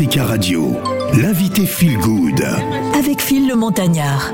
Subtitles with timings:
[0.00, 0.80] Africa Radio,
[1.14, 2.44] l'invité Feel Good.
[2.94, 4.32] Avec Phil le Montagnard.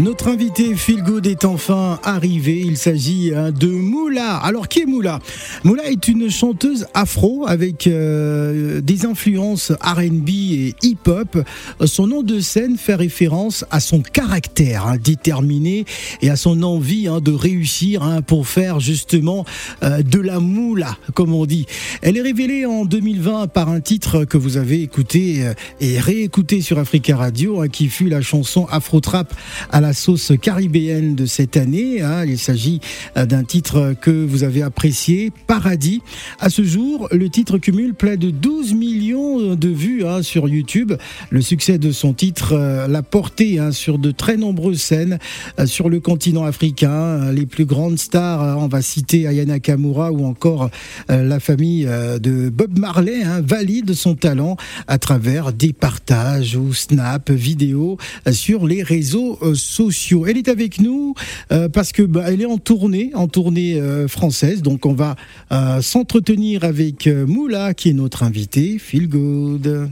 [0.00, 2.60] Notre invité Feel Good est enfin arrivé.
[2.64, 4.38] Il s'agit hein, de Moula.
[4.38, 5.20] Alors qui est Moula?
[5.62, 11.38] Moula est une chanteuse afro avec euh, des influences R&B et hip-hop.
[11.84, 15.84] Son nom de scène fait référence à son caractère hein, déterminé
[16.22, 19.44] et à son envie hein, de réussir hein, pour faire justement
[19.84, 21.66] euh, de la moula, comme on dit.
[22.02, 25.54] Elle est révélée en 2020 par un titre que vous avez écouté euh,
[25.94, 29.32] et réécouté sur Africa Radio, hein, qui fut la chanson Afro Trap
[29.70, 32.02] à la sauce caribéenne de cette année.
[32.02, 32.24] hein.
[32.24, 32.80] Il s'agit
[33.16, 36.02] euh, d'un titre que vous avez apprécié, Paradis.
[36.40, 40.94] À ce jour, le titre cumule près de 12 millions de vues hein, sur YouTube.
[41.30, 45.20] Le succès de son titre euh, l'a porté sur de très nombreuses scènes
[45.60, 47.30] euh, sur le continent africain.
[47.30, 50.70] Les plus grandes stars, on va citer Ayana Kamura ou encore
[51.08, 54.56] la famille de Bob Marley, hein, valide son talent
[54.88, 60.24] à travers des partages ou snaps, vidéos euh, sur les réseaux euh, sociaux.
[60.26, 61.12] Elle est avec nous
[61.52, 64.62] euh, parce que bah, elle est en tournée, en tournée française.
[64.62, 65.14] Donc on va
[65.52, 68.78] euh, s'entretenir avec Moula qui est notre invité.
[68.78, 69.90] Feel good.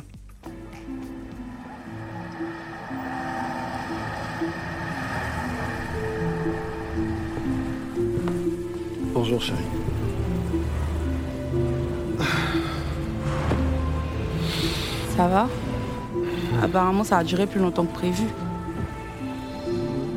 [9.12, 9.58] Bonjour chérie.
[15.14, 15.50] Ça va?
[16.62, 18.24] Apparemment, ça a duré plus longtemps que prévu.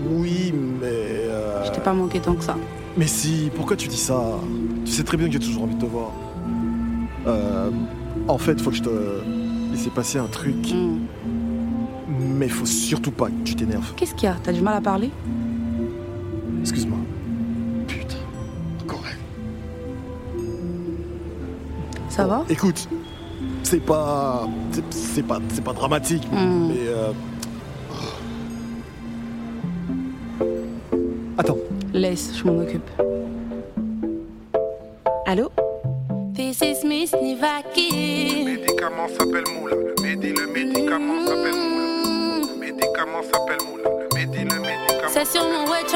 [0.10, 0.86] Oui, mais...
[0.92, 2.56] euh, Je t'ai pas manqué tant que ça.
[2.98, 4.22] Mais si, pourquoi tu dis ça?
[4.86, 6.12] Tu sais très bien que j'ai toujours envie de te voir.
[7.28, 7.72] Euh,
[8.28, 8.90] en fait, faut que je te
[9.72, 10.56] laisse passer un truc.
[10.72, 11.00] Hmm.
[12.08, 13.94] Mais faut surtout pas que tu t'énerves.
[13.96, 14.36] Qu'est-ce qu'il y a?
[14.44, 15.10] T'as du mal à parler?
[16.62, 17.00] Excuse-moi.
[17.88, 18.16] Putain.
[18.84, 20.42] Encore elle.
[22.10, 22.46] Ça va?
[22.50, 22.88] Écoute,
[23.66, 24.48] c'est pas...
[24.92, 26.68] c'est- pas, c'est pas dramatique, Hmm.
[26.70, 26.88] mais...
[26.88, 27.12] euh,
[31.38, 31.58] Attends.
[31.94, 32.90] Laisse, je m'en occupe.
[35.26, 35.50] Allô?
[36.34, 38.44] This is Miss Le Nivaki.
[38.46, 39.76] médicament s'appelle Moula.
[39.76, 42.48] Le médi, le médicament s'appelle Moula.
[42.54, 43.90] Le médicament s'appelle Moula.
[44.00, 45.10] Le médi, le médicament.
[45.10, 45.96] C'est sur mon way, tu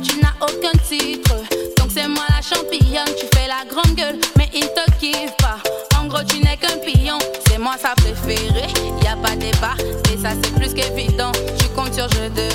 [0.00, 1.34] tu n'as aucun titre.
[1.78, 3.14] Donc c'est moi la championne.
[3.18, 5.58] Tu fais la grande gueule, mais il te kiffe pas.
[6.00, 7.18] En gros, tu n'es qu'un pion.
[7.48, 8.68] C'est moi sa préférée.
[9.02, 9.74] Y a pas débat.
[10.12, 11.32] Et ça, c'est plus qu'évident.
[11.58, 12.48] Tu comptes sur jeu de.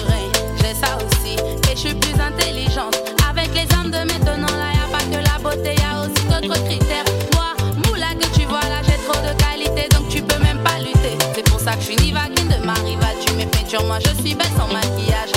[0.59, 1.35] J'ai ça aussi.
[1.71, 2.97] Et je suis plus intelligente.
[3.29, 5.75] Avec les hommes de maintenant, là, y a pas que la beauté.
[5.75, 7.05] Y a aussi d'autres critères.
[7.33, 7.53] Moi,
[7.85, 9.87] moula que tu vois là, j'ai trop de qualité.
[9.95, 11.17] Donc tu peux même pas lutter.
[11.35, 13.15] C'est pour ça que je suis Nivakine de ma rivale.
[13.25, 15.36] Tu mets peinture, moi je suis belle sans maquillage.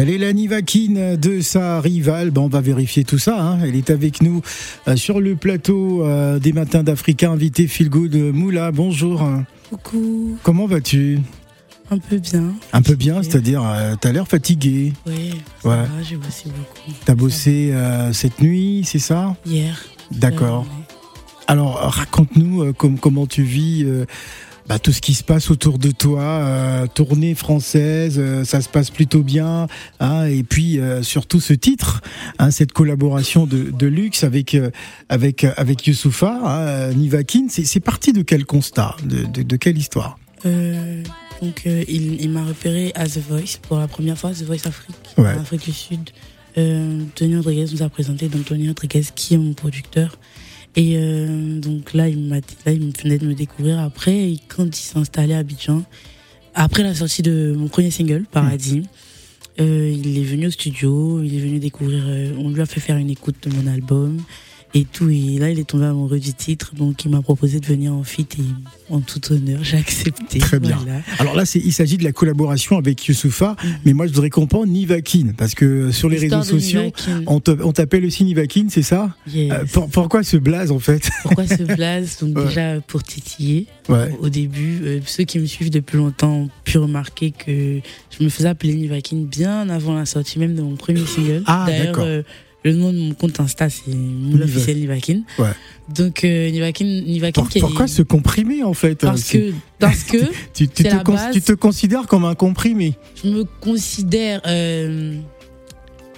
[0.00, 2.30] Elle est la Nivakine de sa rivale.
[2.30, 3.40] Bon, on va vérifier tout ça.
[3.42, 3.58] hein.
[3.64, 4.42] Elle est avec nous
[4.86, 8.70] euh, sur le plateau euh, des Matins d'Africa, invité Feel Good Moula.
[8.70, 9.28] Bonjour.
[9.70, 11.18] Coucou, Comment vas-tu?
[11.90, 12.54] Un peu bien.
[12.72, 14.92] Un peu bien, c'est-à-dire, euh, t'as l'air fatigué.
[15.06, 15.32] Oui,
[15.64, 15.84] Ouais.
[16.08, 16.96] j'ai bossé beaucoup.
[17.04, 19.34] T'as bossé euh, cette nuit, c'est ça?
[19.46, 19.82] Hier.
[20.12, 20.64] D'accord.
[20.68, 20.94] Euh,
[21.48, 24.04] Alors, raconte-nous euh, com- comment tu vis euh,
[24.68, 26.22] bah, tout ce qui se passe autour de toi.
[26.22, 29.66] euh, tournée française, euh, ça se passe plutôt bien.
[30.00, 32.00] hein, et puis, euh, surtout ce titre,
[32.38, 34.56] hein, cette collaboration de, de luxe avec,
[35.08, 37.46] avec, avec Youssoufa, hein, Nivakin.
[37.48, 40.18] C'est parti de quel constat de, de, de quelle histoire?
[40.44, 44.96] Donc, il, il m'a repéré à The Voice pour la première fois, The Voice Afrique,
[45.16, 45.34] Ouais.
[45.34, 46.10] en Afrique du Sud.
[47.14, 50.18] Tony Rodriguez nous a présenté, donc Tony Rodriguez qui est mon producteur.
[50.76, 54.66] Et euh, donc là, il m'a là, il venait de me découvrir après, et quand
[54.66, 55.82] il s'est installé à Abidjan,
[56.54, 58.82] après la sortie de mon premier single, Paradis,
[59.60, 62.80] euh, il est venu au studio, il est venu découvrir, euh, on lui a fait
[62.80, 64.18] faire une écoute de mon album
[64.74, 65.08] et tout.
[65.08, 68.02] Et là, il est tombé amoureux du titre, donc il m'a proposé de venir en
[68.04, 70.38] feat et en tout honneur, j'ai accepté.
[70.38, 70.76] Très bien.
[70.76, 71.00] Voilà.
[71.18, 73.70] Alors là, c'est- il s'agit de la collaboration avec Youssoufa, Mhm.
[73.84, 77.24] mais moi, je voudrais comprendre Nivakin, parce que sur les réseaux sociaux, Nivakin.
[77.26, 79.14] on t'appelle aussi Nivakin, c'est ça?
[79.32, 79.52] Yes.
[79.52, 81.08] Euh, pour- Pourquoi ce blaze en fait?
[81.22, 82.18] Pourquoi ce blaze?
[82.20, 82.46] Donc Ouais.
[82.46, 83.66] déjà pour titiller.
[83.88, 84.10] Ouais.
[84.20, 87.80] Au début, euh, ceux qui me suivent depuis longtemps ont pu remarquer que
[88.16, 91.42] je me faisais appeler Nivakin bien avant la sortie même de mon premier single.
[91.46, 92.04] Ah, d'accord.
[92.06, 92.22] euh,
[92.64, 95.20] le nom de mon compte Insta, c'est Niva- officiel Nivakin.
[95.38, 95.50] Ouais.
[95.94, 99.54] Donc euh, Nivakin, Nivakin Pour- qui est- Pourquoi se comprimer en fait Parce C'est- que,
[99.78, 100.16] parce que
[100.54, 101.32] tu, te la cons- base.
[101.34, 105.18] tu te considères comme un comprimé je me considère euh,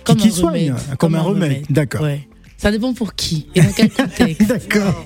[0.04, 0.96] comme qui un soigne, remède.
[0.98, 1.66] comme, un remède.
[1.70, 2.02] D'accord.
[2.02, 2.26] Ouais.
[2.56, 4.48] Ça dépend pour qui et dans quel contexte.
[4.48, 5.04] D'accord.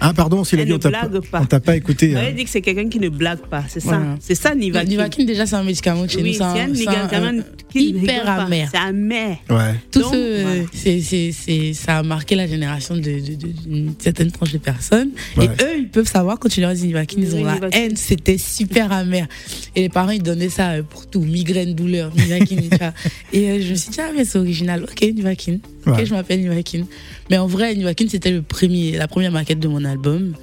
[0.00, 1.40] Ah pardon, la Elle vie, ne on t'a blague pas, pas.
[1.42, 2.12] on t'a pas écouté.
[2.14, 2.22] On hein.
[2.22, 3.96] avait dit que c'est quelqu'un qui ne blague pas, c'est ça.
[3.96, 4.16] Voilà.
[4.20, 4.88] C'est ça, Le Nivakin.
[4.88, 6.36] Nivakin, déjà, c'est un médicament chez Oui, nous.
[6.36, 8.68] c'est un médicament qui ne hyper amer.
[8.70, 9.36] C'est amer.
[9.48, 9.74] Ouais.
[9.90, 10.60] Tout Donc, ce, voilà.
[10.72, 14.58] c'est, c'est, c'est, ça a marqué la génération de, de, de- d'une certaine tranche de
[14.58, 15.10] personnes.
[15.36, 15.46] Ouais.
[15.46, 17.78] Et eux, ils peuvent savoir quand tu leur dis Nivakin, ils ont Oui, la Nivakin.
[17.78, 17.96] haine.
[17.96, 19.26] C'était super amer.
[19.74, 21.20] Et les parents, ils donnaient ça euh, pour tout.
[21.20, 22.36] Migraine, douleur, vois.
[23.32, 24.84] Et euh, je me suis dit, ah, mais c'est original.
[24.84, 25.58] Ok, Nivakin.
[25.86, 26.06] Ok, Ouais.
[26.06, 26.84] je m'appelle Nivakin.
[27.30, 30.34] Mais en vrai, Nivakin, c'était la première maquette de mon album.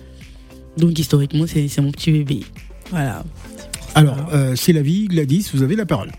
[0.78, 2.42] Donc, historiquement, c'est, c'est mon petit bébé.
[2.90, 3.24] Voilà.
[3.96, 6.12] Alors, euh, c'est la vie, Gladys, vous avez la parole.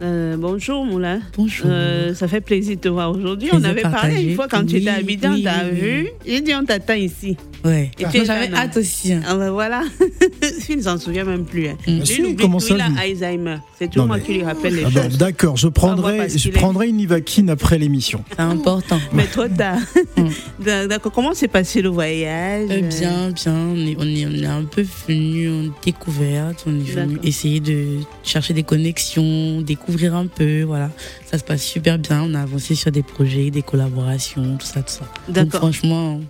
[0.00, 1.20] Euh, bonjour, Moulin.
[1.36, 1.66] Bonjour.
[1.68, 3.48] Euh, ça fait plaisir de te voir aujourd'hui.
[3.52, 6.08] On avait parlé une fois quand tu étais à Abidjan, oui, t'as oui, vu?
[6.24, 7.36] J'ai dit on t'attend ici.
[7.64, 7.90] ouais.
[7.98, 9.12] Et es j'avais hâte aussi.
[9.12, 9.22] hein.
[9.26, 9.82] Ah ben voilà.
[10.68, 11.66] il ne s'en souvient même plus.
[11.66, 11.76] Hein.
[11.88, 11.98] Mm.
[11.98, 13.56] Lui, Si, comment tout, ça, il a Alzheimer.
[13.76, 15.18] C'est toujours moi mais- qui lui rappelle les Ah bon, choses.
[15.18, 18.22] D'accord, je prendrai, je prendrai une Nivakin après l'émission.
[18.30, 19.00] C'est important.
[19.12, 19.78] Mais toi, t'as.
[20.16, 20.86] Mm.
[20.88, 21.12] D'accord.
[21.12, 22.68] Comment s'est passé le voyage?
[22.70, 23.54] Euh, bien, bien.
[23.54, 26.64] On est, on est, on est un peu venu en découverte.
[26.66, 30.62] On est venu essayer de chercher des connexions, découvrir un peu.
[30.62, 30.90] Voilà.
[31.30, 32.22] Ça se passe super bien.
[32.24, 35.04] On a avancé sur des projets, des collaborations, tout ça, tout ça.
[35.26, 35.60] Donc, D'accord.
[35.60, 36.20] franchement,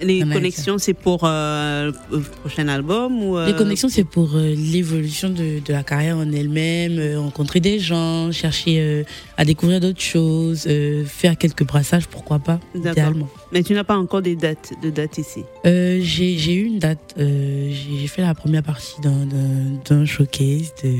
[0.00, 0.32] Les Américain.
[0.34, 5.28] connexions, c'est pour euh, le prochain album ou euh, les connexions, c'est pour euh, l'évolution
[5.28, 9.04] de, de la carrière en elle-même, euh, rencontrer des gens, chercher euh,
[9.36, 13.28] à découvrir d'autres choses, euh, faire quelques brassages, pourquoi pas, idéalement.
[13.52, 15.44] Mais tu n'as pas encore des dates, de dates ici?
[15.64, 17.14] Euh, j'ai eu une date.
[17.18, 20.90] euh, j'ai fait la première partie d'un showcase de,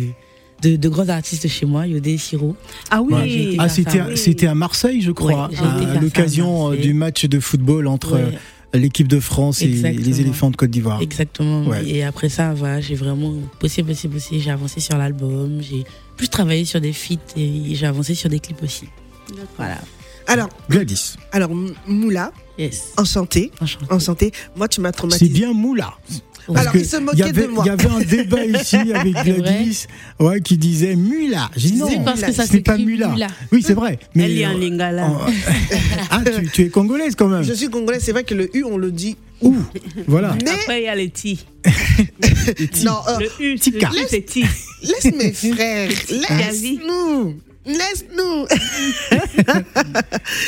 [0.62, 2.56] de, de grands artistes chez moi, Yodé et Siro.
[2.90, 3.12] Ah oui.
[3.14, 4.16] Ouais, j'ai été Ah, c'était à- oui.
[4.16, 5.56] c'était à Marseille, je crois, Ouais,
[5.96, 8.38] à l'occasion euh, du match de football entre Ouais,
[8.74, 10.04] euh, l'équipe de France et Exactement.
[10.06, 11.00] les éléphants de Côte d'Ivoire.
[11.02, 11.64] exactement.
[11.66, 11.86] Ouais.
[11.88, 14.38] Et après ça, voilà, j'ai vraiment bossé, bossé, bossé.
[14.40, 15.58] J'ai avancé sur l'album.
[15.60, 15.84] J'ai
[16.16, 18.86] plus travaillé sur des feats et j'ai avancé sur des clips aussi.
[19.56, 19.78] Voilà.
[20.28, 21.50] Alors, Gladys, alors
[21.86, 22.92] Moula, Yes.
[22.96, 23.86] enchanté, Enchanté.
[23.92, 24.32] enchanté.
[24.56, 25.30] Moi, tu m'as c'est traumatisé.
[25.32, 25.94] bien Moula.
[26.46, 27.64] Parce Alors, il se moquait avait, de moi.
[27.64, 29.86] Il y avait un débat ici avec C'est Gladys
[30.20, 31.50] ouais, qui disait Mula.
[31.56, 33.08] J'ai dit non, C'est parce que ça c'est pas Mula.
[33.08, 33.28] Mula.
[33.52, 33.98] Oui, c'est vrai.
[34.14, 35.06] Mais Elle est en euh, lingala.
[35.06, 35.20] en-
[36.10, 37.42] ah, tu, tu es congolaise quand même.
[37.44, 39.16] Je suis congolais, c'est vrai que le U, on le dit.
[39.40, 39.56] Ouh,
[40.08, 40.36] voilà.
[40.44, 41.44] Mais Après, il y a les ti.
[42.84, 44.44] non, euh, Le U, c'est ti.
[44.82, 47.36] laisse mes frères, laisse-nous.
[47.66, 48.46] Laisse-nous.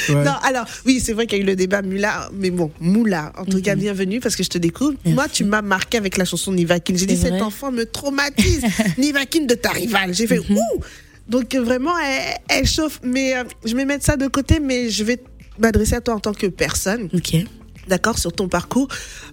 [0.08, 0.22] Ouais.
[0.24, 3.32] Non, alors, oui, c'est vrai qu'il y a eu le débat Mula, mais bon, Moula,
[3.38, 4.94] en tout cas, bienvenue parce que je te découvre.
[5.04, 5.14] Merci.
[5.14, 6.94] Moi, tu m'as marqué avec la chanson Nivakin.
[6.96, 8.62] J'ai dit, C'est cet vrai enfant me traumatise.
[8.98, 10.12] Nivakin de ta rivale.
[10.14, 10.56] J'ai fait, Mhm.
[10.58, 10.80] ouh
[11.28, 13.00] Donc, euh, vraiment, elle, elle chauffe.
[13.02, 15.22] Mais euh, je vais mettre ça de côté, mais je vais
[15.58, 17.08] m'adresser à toi en tant que personne.
[17.14, 17.34] Ok.
[17.88, 18.88] D'accord, sur ton parcours,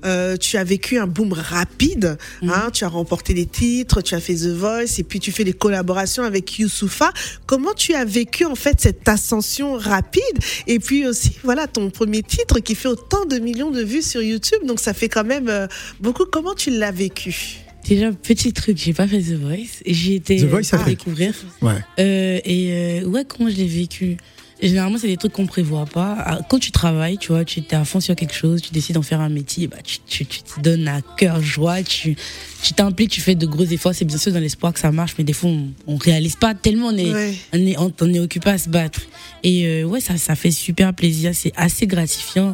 [0.06, 2.18] euh, tu as vécu un boom rapide.
[2.44, 5.44] Hein, tu as remporté des titres, tu as fait The Voice, et puis tu fais
[5.44, 7.12] des collaborations avec Youssoufa.
[7.46, 10.22] Comment tu as vécu en fait cette ascension rapide?
[10.68, 14.22] Et puis aussi, voilà, ton premier titre qui fait autant de millions de vues sur
[14.22, 15.68] YouTube, donc ça fait quand même euh,
[16.00, 16.26] beaucoup.
[16.26, 17.58] Comment tu l'as vécu?
[17.88, 19.82] Déjà, petit truc, j'ai pas fait The Voice.
[19.86, 20.92] J'y étais The Voice, ça à fait.
[20.92, 21.34] découvrir.
[21.62, 21.74] Ouais.
[22.00, 24.18] Euh, et euh, ouais, comment je l'ai vécu?
[24.62, 26.16] Généralement, c'est des trucs qu'on prévoit pas.
[26.20, 28.96] Ah, Quand tu travailles, tu vois, tu es à fond sur quelque chose, tu décides
[28.96, 32.16] d'en faire un métier, bah, tu, tu, tu te donnes à cœur joie, tu
[32.64, 33.96] tu t'impliques, tu fais de gros efforts.
[33.96, 36.54] C'est bien sûr dans l'espoir que ça marche, mais des fois, on, on réalise pas
[36.54, 37.34] tellement, on est, Ouais.
[37.54, 39.02] on est, on, on est occupé à se battre.
[39.44, 42.54] Et euh, ouais, ça, ça fait super plaisir, c'est assez gratifiant.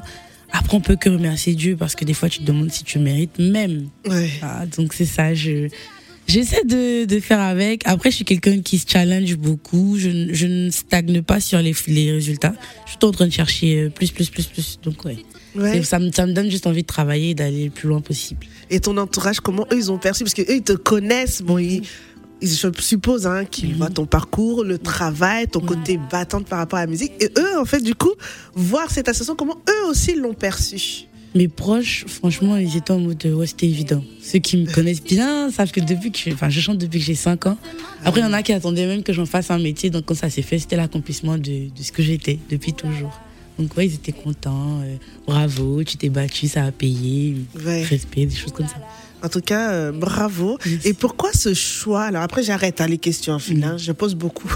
[0.53, 2.99] Après, on peut que remercier Dieu parce que des fois, tu te demandes si tu
[2.99, 3.89] mérites même.
[4.07, 4.29] Ouais.
[4.41, 5.67] Ah, donc c'est ça, je
[6.27, 7.81] j'essaie de, de faire avec.
[7.85, 9.95] Après, je suis quelqu'un qui se challenge beaucoup.
[9.97, 12.53] Je, ne- je ne stagne pas sur les, les résultats.
[12.85, 14.79] Je suis tout en train de chercher euh, plus, plus, plus, plus.
[14.83, 15.17] Donc ouais,
[15.55, 15.81] Ouais.
[15.83, 18.45] Ça, me, ça me donne juste envie de travailler et d'aller le plus loin possible.
[18.69, 20.23] Et ton entourage, comment eux, ils ont perçu?
[20.23, 21.41] Parce qu'eux, ils te connaissent.
[21.41, 21.81] Bon, ils,
[22.41, 26.77] ils- je suppose hein, qu'ils voient ton parcours, le travail, ton côté battante par rapport
[26.77, 27.13] à la musique.
[27.19, 28.13] Et eux, en fait, du coup,
[28.53, 31.05] voir cette association, comment eux aussi l'ont perçu?
[31.37, 34.03] Mes proches, franchement, ils étaient en mode ouais, c'était évident.
[34.23, 37.05] Ceux qui me connaissent bien savent que depuis que je, enfin, je chante depuis que
[37.05, 37.57] j'ai 5 ans.
[38.03, 39.91] Après, il y en a qui attendaient même que j'en fasse un métier.
[39.91, 43.15] Donc, quand ça s'est fait, c'était l'accomplissement de, de ce que j'étais depuis toujours.
[43.59, 44.81] Donc, ouais, ils étaient contents.
[44.81, 44.95] euh,
[45.27, 47.37] bravo, tu t'es battu, ça a payé.
[47.63, 47.83] Ouais.
[47.83, 48.77] Respect, des choses comme ça.
[49.23, 50.57] En tout cas, euh, bravo.
[50.65, 50.87] Merci.
[50.87, 52.05] Et pourquoi ce choix?
[52.05, 54.49] Alors après, j'arrête hein, les questions en fil, hein, je pose beaucoup.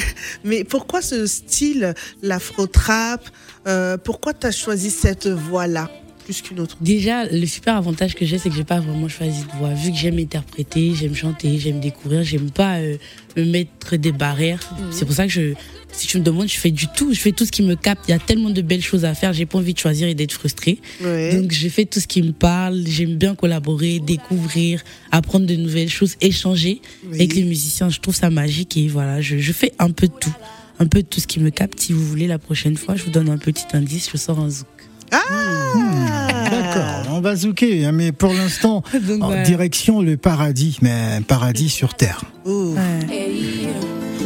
[0.44, 3.26] Mais pourquoi ce style, l'afro-trap
[3.66, 5.90] euh, Pourquoi tu as choisi cette voie-là?
[6.26, 9.42] Plus qu'une autre Déjà, le super avantage que j'ai, c'est que j'ai pas vraiment choisi
[9.42, 9.72] de voix.
[9.74, 12.96] Vu que j'aime interpréter, j'aime chanter, j'aime découvrir, j'aime pas euh,
[13.36, 14.58] me mettre des barrières.
[14.90, 15.52] C'est pour ça que je,
[15.92, 17.14] si tu me demandes, je fais du tout.
[17.14, 18.06] Je fais tout ce qui me capte.
[18.08, 19.32] Il y a tellement de belles choses à faire.
[19.32, 20.80] J'ai pas envie de choisir et d'être frustrée.
[21.00, 21.40] Ouais.
[21.40, 22.82] Donc, je fais tout ce qui me parle.
[22.88, 27.14] J'aime bien collaborer, découvrir, apprendre de nouvelles choses, échanger Oui.
[27.14, 27.88] avec les musiciens.
[27.88, 30.34] Je trouve ça magique et voilà, je, je fais un peu de tout.
[30.80, 31.80] Un peu de tout ce qui me capte.
[31.80, 34.10] Si vous voulez, la prochaine fois, je vous donne un petit indice.
[34.12, 34.66] Je sors un zouk.
[35.12, 38.82] Ah D'accord, on va zouker, hein, mais pour l'instant,
[39.20, 42.22] en direction le paradis, mais un paradis sur terre.
[42.44, 42.74] Oh.
[42.74, 43.14] Ouais.
[43.14, 43.68] Hey,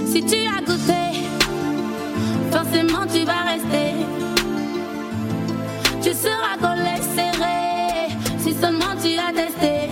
[0.06, 0.92] si tu as goûté,
[2.50, 3.94] forcément tu vas rester.
[6.02, 9.88] Tu seras collé serré si seulement tu as testé.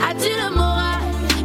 [0.00, 1.02] As-tu le moral?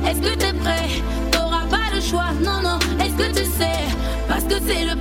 [0.08, 0.90] Est-ce que t'es prêt?
[1.32, 2.80] T'auras pas le choix, non, non.
[3.04, 3.80] Est-ce que tu sais?
[4.28, 4.96] Parce que c'est le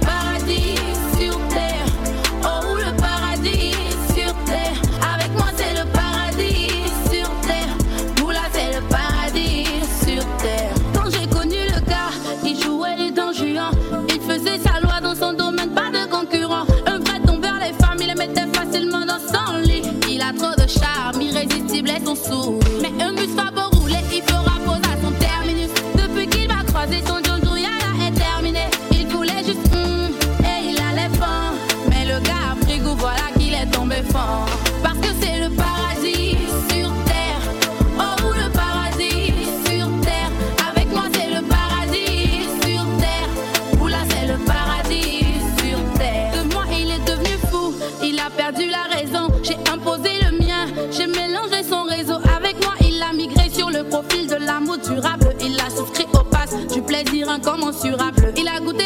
[54.38, 55.34] l'amour durable.
[55.40, 58.32] Il a souscrit au pass du plaisir incommensurable.
[58.36, 58.77] Il a goûté,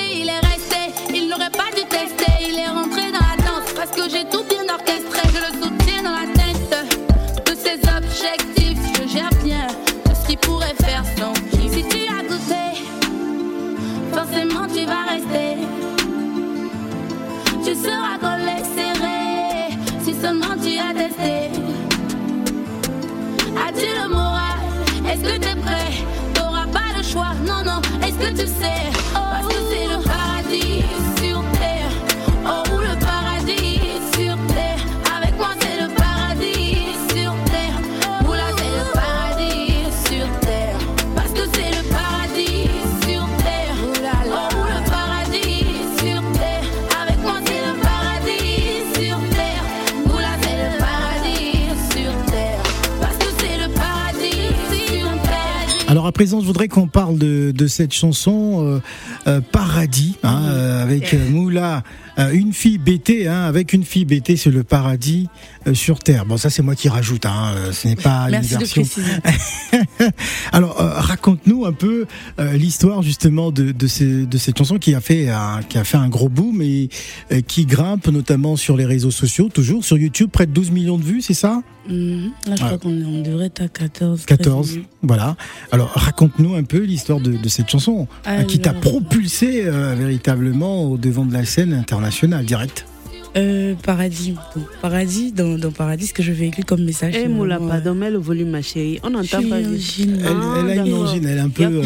[56.12, 58.82] à présent, je voudrais qu'on parle de, de cette chanson euh,
[59.26, 61.84] euh, Paradis, hein, euh, avec Moula,
[62.30, 65.28] une fille bêtée, hein, avec une fille bêtée, c'est le paradis
[65.66, 66.26] euh, sur terre.
[66.26, 68.82] Bon, ça c'est moi qui rajoute, hein, euh, ce n'est pas Merci une de version.
[68.82, 69.12] préciser.
[70.52, 72.06] Alors, euh, raconte-nous un peu
[72.38, 75.84] euh, l'histoire justement de, de, ces- de cette chanson qui a fait un, qui a
[75.84, 76.88] fait un gros boom et
[77.32, 80.98] euh, qui grimpe notamment sur les réseaux sociaux, toujours sur YouTube, près de 12 millions
[80.98, 81.62] de vues, c'est ça?
[81.88, 82.30] Mhm.
[82.46, 84.24] Là, je crois qu'on devrait être à 14.
[84.26, 84.88] 14, 13 millions.
[85.02, 85.36] voilà.
[85.72, 90.84] Alors, raconte-nous un peu l'histoire de, de cette chanson euh, qui t'a propulsé euh, véritablement
[90.84, 92.11] au devant de la scène internationale,
[92.44, 92.84] direct.
[93.36, 94.34] Euh, paradis.
[94.54, 97.14] Donc, paradis, dans, dans Paradis, ce que je véhicule comme message.
[97.16, 99.00] Eh, c'est Moula, vraiment, pardon, mets le volume, ma chérie.
[99.02, 99.58] On n'entend je pas.
[99.58, 99.78] Elle,
[100.26, 101.62] Ah, elle a une angine, elle est un peu.
[101.64, 101.82] Euh,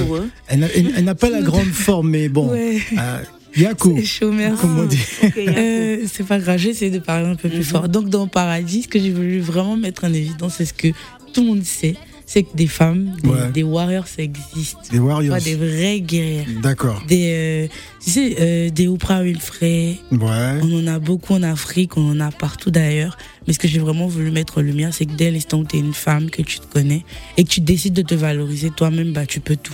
[0.48, 2.50] elle n'a elle- elle n'a pas la grande forme, mais bon.
[2.50, 2.78] Ouais.
[2.98, 3.18] Euh,
[3.56, 4.60] Yako, C'est chaud, merci.
[4.60, 4.98] comme on dit.
[5.22, 5.56] Ok, y a pour eux.
[5.56, 7.64] Euh, c'est pas grave, j'essaie de parler un peu plus Mhm.
[7.64, 7.88] fort.
[7.88, 10.88] Donc, dans Paradis, ce que j'ai voulu vraiment mettre en évidence, c'est ce que
[11.32, 11.94] tout le monde sait
[12.28, 13.52] c'est que des femmes, des, Ouais.
[13.52, 14.76] des warriors, ça existe.
[14.90, 15.36] Des warriors.
[15.36, 16.46] Pas des vrais guerrières.
[16.60, 17.02] D'accord.
[17.06, 19.96] Des, euh, tu sais, euh, des Oprah Winfrey.
[20.10, 20.58] Ouais.
[20.62, 23.16] On en a beaucoup en Afrique, on en a partout d'ailleurs.
[23.46, 25.76] Mais ce que j'ai vraiment voulu mettre en lumière, c'est que dès l'instant où tu
[25.76, 27.04] es une femme, que tu te connais
[27.36, 29.72] et que tu décides de te valoriser toi-même, bah, tu peux tout.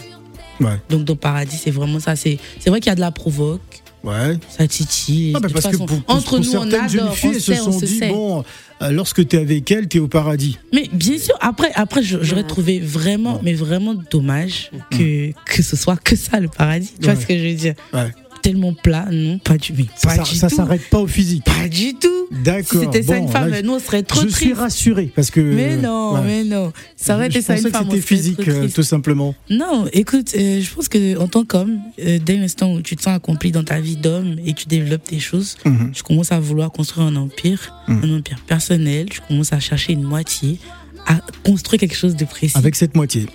[0.61, 0.77] Ouais.
[0.91, 2.15] Donc, dans Paradis, c'est vraiment ça.
[2.15, 4.39] C'est c'est vrai qu'il y a de la provoque, Ouais.
[4.49, 5.33] ça titille.
[5.37, 7.31] Ah bah parce que façon, pour, pour- entre pour nous, on certaines jeunes adore, filles,
[7.31, 8.09] on elles se sait, sont se dit sait.
[8.09, 8.45] bon,
[8.83, 10.59] euh, lorsque tu es avec elle, tu es au paradis.
[10.73, 15.97] Mais bien sûr, après, après j'aurais trouvé vraiment, mais vraiment dommage que, que ce soit
[15.97, 16.93] que ça le paradis.
[17.01, 18.11] Tu vois ce que je veux dire Ouais.
[18.43, 20.57] Tellement plat, non, pas du, mais Ça, pas ça, du ça tout.
[20.57, 21.45] s'arrête pas au physique.
[21.45, 22.09] Pas du tout.
[22.33, 22.81] Si D'accord.
[22.81, 24.39] c'était ça Bon, une femme, là, nous on serait trop je tristes.
[24.39, 25.41] suis rassuré parce que.
[25.41, 26.21] Mais non, ouais.
[26.27, 26.73] mais non.
[26.97, 27.87] Ça aurait Je été ça une que femme.
[27.89, 29.35] c'était physique, euh, tout simplement.
[29.49, 33.03] Non, écoute, euh, je pense que en tant qu'homme, euh, dès l'instant où tu te
[33.03, 35.93] sens accompli dans ta vie d'homme et tu développes tes choses, Mhm.
[35.95, 38.01] tu commences à vouloir construire un empire, Mhm.
[38.05, 39.07] un empire personnel.
[39.09, 40.59] Tu commences à chercher une moitié,
[41.07, 42.59] à construire quelque chose de précis.
[42.59, 43.27] Avec cette moitié.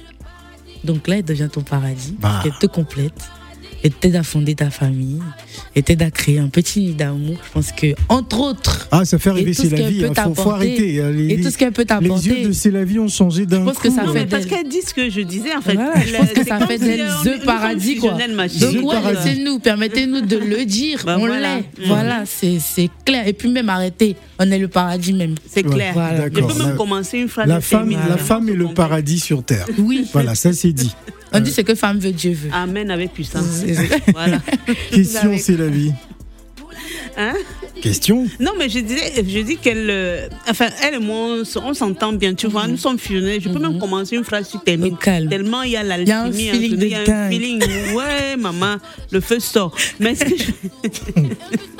[0.84, 2.16] Donc là, elle devient ton paradis.
[2.20, 2.42] Bah.
[2.46, 3.14] Elle te complète.
[3.84, 5.20] Elle t'aide à fonder ta famille.
[5.76, 7.38] Elle t'aide à créer un petit nid d'amour.
[7.46, 9.96] Je pense que, entre autres, Ah, ça fait rêver, Et c'est ce la vie.
[9.98, 10.50] Il faut, faut t'apporter.
[10.52, 11.00] arrêter.
[11.00, 12.46] euh, Les, et tout ce qu'elle peut les yeux t'apporter.
[12.48, 13.84] de C'est la vie ont changé d'un pense coup.
[13.88, 15.76] que ça Non, fait mais parce qu'elle dit ce que je disais, en fait.
[15.76, 18.12] Voilà, je pense que ça fait d'elle euh, the paradis, quoi.
[18.14, 19.28] Donc, The ouais, paradis.
[19.30, 21.04] laissez-nous, permettez-nous de le dire.
[21.06, 21.58] Bah, on voilà.
[21.58, 21.62] l'est.
[21.80, 21.88] Mhm.
[21.88, 23.28] Voilà, c'est c'est clair.
[23.28, 25.36] Et puis, même arrêter, on est le paradis même.
[25.48, 25.94] C'est Ouais, clair.
[25.94, 26.26] Voilà.
[26.26, 27.48] Je peux même La- commencer une phrase.
[27.48, 29.66] La et femme, femme est le paradis sur terre.
[29.78, 30.08] Oui.
[30.14, 30.94] Voilà, ça c'est dit.
[31.34, 32.50] On dit ce que femme veut, Dieu veut.
[32.54, 33.46] Amen avec puissance.
[33.66, 34.40] C'est- Voilà.
[34.92, 35.94] Question, c'est la vie.
[37.20, 37.34] Hein?
[37.82, 42.14] Question Non, mais je disais, je dis qu'elle, euh, enfin, elle et moi, on s'entend
[42.14, 43.42] bien, tu vois, nous sommes fusionnels.
[43.42, 45.28] Je peux même commencer une phrase sur calme.
[45.30, 47.64] Tellement il y a Il y a un l'alchimie, feeling il y a un feeling.
[47.96, 48.78] Ouais, maman,
[49.12, 49.76] le feu sort.
[50.00, 51.22] Mais est-ce que je-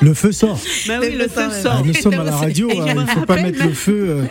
[0.00, 0.58] Le feu sort.
[0.88, 1.72] Mais oui, Le le feu feu sort, sort.
[1.78, 3.68] Ah, nous sommes à la radio, hein, me il ne faut pas rappelle mettre même-
[3.68, 4.06] le feu.
[4.08, 4.22] euh,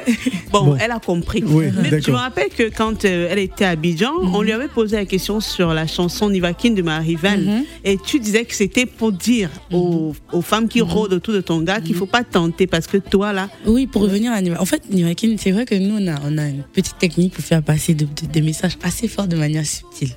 [0.52, 0.78] Bon, Bon.
[0.80, 1.44] elle a compris.
[1.46, 4.70] Oui, Mais je me rappelle que quand euh, elle était à Abidjan, on lui avait
[4.70, 7.42] posé la question sur la chanson Nivakin de ma rivale.
[7.42, 7.64] Mhm.
[7.84, 11.62] Et tu disais que c'était pour dire aux, aux femmes qui rôdent autour de ton
[11.62, 14.62] gars qu'il faut pas tenter parce que toi, là, Oui, pour revenir à Niva.
[14.62, 17.44] En fait, Nivakin, c'est vrai que nous, on a, on a une petite technique pour
[17.44, 20.12] faire passer de- de- des messages assez forts de manière subtile.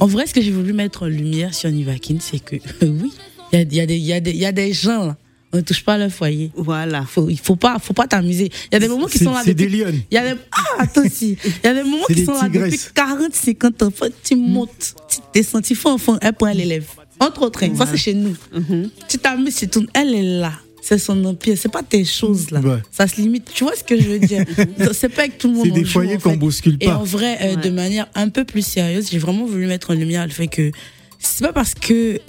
[0.00, 3.12] En vrai, ce que j'ai voulu mettre en lumière sur Nivakin, c'est que oui,
[3.52, 5.16] il y y, a des- il y, a des- il y a des gens là,
[5.52, 6.50] on ne touche pas à leur foyer.
[6.56, 7.04] voilà.
[7.04, 8.50] Faut, il faut pas, faut pas t'amuser.
[8.72, 9.70] Il y a des moments qui sont là c'est depuis.
[9.70, 10.00] des lionnes.
[10.10, 11.36] Il y a des, ah, attends aussi.
[11.44, 12.90] Il y a des moments qui des sont là depuis tigresses.
[12.92, 13.92] 40, 50 ans.
[13.94, 16.86] Faut tu montes, tu descends, tu fais un fond, elle prend l'élève.
[17.20, 18.36] Entre autres, ça c'est chez nous.
[18.52, 18.90] Mhm.
[19.08, 20.52] Tu t'amuses, tu tournes, elle est là.
[20.82, 22.60] C'est son empire, c'est pas tes choses là.
[22.60, 22.82] Ouais.
[22.90, 23.50] Ça se limite.
[23.54, 24.44] Tu vois ce que je veux dire?
[24.92, 25.64] C'est pas que tout le monde.
[25.64, 26.36] C'est des joue, foyers en qu'on fait.
[26.36, 26.96] bouscule Et pas.
[26.98, 30.26] en vrai, euh, de manière un peu plus sérieuse, j'ai vraiment voulu mettre en lumière
[30.26, 30.70] le fait que
[31.18, 32.20] c'est pas parce que.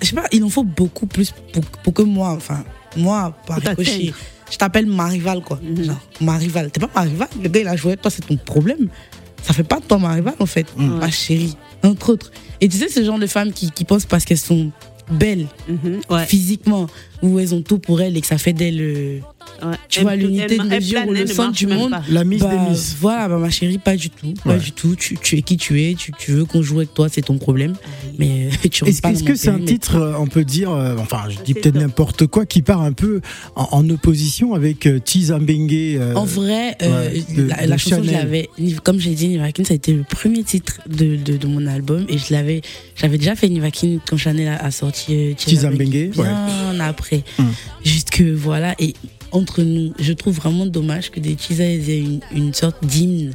[0.00, 2.64] Je sais pas, il en faut beaucoup plus pour, pour que moi, enfin,
[2.96, 4.14] moi, par Pour ricochet,
[4.50, 5.60] je t'appelle ma rivale, quoi.
[5.62, 5.84] Mhm.
[5.84, 6.70] Genre, ma rivale.
[6.70, 7.28] T'es pas ma rivale.
[7.42, 8.88] Le gars, il a joué avec toi, c'est ton problème.
[9.42, 10.66] Ça fait pas de toi ma rivale, en fait.
[10.78, 12.30] Ma chérie, entre autres.
[12.60, 14.70] Et tu sais, ce genre de femmes qui, qui pensent parce qu'elles sont
[15.10, 16.00] belles Mhm.
[16.08, 16.24] Ouais.
[16.26, 16.86] physiquement,
[17.22, 19.22] où elles ont tout pour elles et que ça fait d'elles.
[19.62, 19.74] Ouais.
[19.88, 21.90] Tu Elle- vois, l'unité de mesure ou le centre du monde.
[21.90, 22.02] pas.
[22.08, 22.96] La mise bah, des miss.
[23.00, 24.32] Voilà, bah, ma chérie, pas du tout.
[24.44, 24.58] Pas Ouais.
[24.58, 24.94] du tout.
[24.96, 27.38] Tu, tu es qui tu es, tu, tu veux qu'on joue avec toi, c'est ton
[27.38, 27.74] problème.
[28.18, 30.70] Mais euh, tu Est-ce pas est-ce dans que c'est un titre, euh, on peut dire,
[30.70, 33.20] euh, enfin, je dis peut-être n'importe quoi, qui part un peu
[33.56, 37.78] en, en opposition avec euh, Tizambenge euh, En vrai, euh, ouais, de- la, de la
[37.78, 38.48] chanson, je l'avais,
[38.84, 42.04] comme j'ai dit, Nivakin, ça a été le premier titre de, de, de mon album
[42.08, 42.62] et je l'avais,
[42.96, 47.22] j'avais déjà fait Nivakin quand Chanel a, a sorti euh, Tizambenge, bien après.
[47.38, 47.46] Hum.
[47.84, 48.94] Juste que voilà, et
[49.32, 53.32] entre nous, je trouve vraiment dommage que des Chisa aient une, une sorte d'hymne.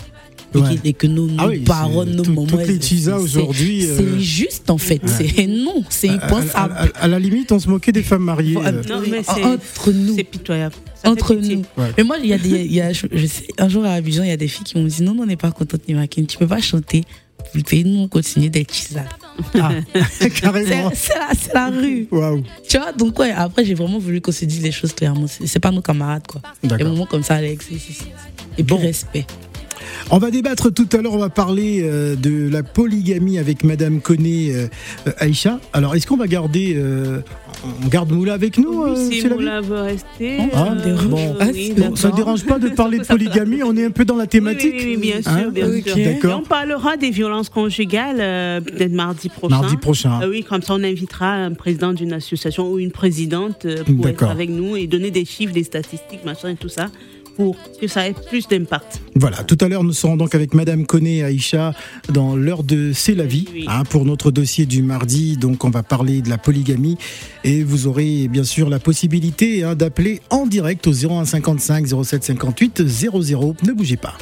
[0.53, 0.75] Et, Ouais.
[0.77, 2.47] qui- et que nos, nos Ah oui, paroles, c'est- nos tout- moments.
[2.47, 5.01] toutes les Chisa aujourd'hui, C'est euh, juste en fait.
[5.05, 6.73] C'est non, c'est à, à- impensable.
[6.95, 8.55] à- à la limite, on se moquait des femmes mariées.
[8.55, 10.73] Euh, Non, mais c'est- entre nous C'est pitoyable.
[11.03, 11.63] Ça entre nous.
[11.77, 11.91] Ouais.
[11.97, 13.89] Mais moi, il y a des, il y a, je, je sais, un jour à
[13.95, 15.81] Abidjan, il y a des filles qui m'ont dit non, non, on n'est pas contente,
[15.89, 17.03] Nivakin, tu peux pas chanter.
[17.71, 19.03] Et nous, on continue d'être chisa.
[19.59, 19.71] Ah,
[20.41, 20.91] carrément.
[20.93, 21.13] C'est
[21.53, 22.07] la, la rue.
[22.11, 22.43] Waouh.
[22.67, 25.25] Tu vois, donc ouais, après, j'ai vraiment voulu qu'on se dise les choses clairement.
[25.27, 26.41] C'est pas nos camarades, quoi.
[26.63, 26.77] Il y a D'accord.
[26.87, 27.65] des moments comme ça, Alex.
[27.71, 28.77] Et puis, Bon.
[28.77, 29.25] respect.
[30.11, 34.01] On va débattre tout à l'heure, on va parler euh, de la polygamie avec Madame
[34.01, 34.67] Koné euh,
[35.17, 35.59] Aïcha.
[35.73, 37.21] Alors, est-ce qu'on va garder, euh,
[37.83, 40.39] on garde Moula avec nous Oui, si Moula veut rester.
[40.53, 40.75] Ah,
[41.07, 41.35] bon.
[41.51, 42.15] oui, ça ne d'accord.
[42.15, 44.75] dérange pas de parler de polygamie, on est un peu dans la thématique.
[44.77, 45.97] Oui, oui, bien sûr, Hein bien sûr.
[45.97, 46.41] Et D'accord.
[46.43, 48.17] on parlera des violences conjugales
[48.63, 49.59] peut-être mardi prochain.
[49.59, 50.19] Mardi prochain.
[50.29, 54.49] Oui, comme ça on invitera un président d'une association ou une présidente pour être avec
[54.49, 56.87] nous et donner des chiffres, des statistiques, machin et tout ça,
[57.35, 59.01] pour que ça ait plus d'impact.
[59.15, 61.73] Voilà, tout à l'heure, nous serons donc avec Madame Koné Aïcha
[62.11, 63.65] dans l'heure de C'est la vie, Oui.
[63.67, 65.37] hein, pour notre dossier du mardi.
[65.37, 66.97] Donc, on va parler de la polygamie
[67.43, 72.87] et vous aurez bien sûr la possibilité hein, d'appeler en direct au 0155 07 58
[72.87, 73.55] 00.
[73.63, 74.17] Ne bougez pas.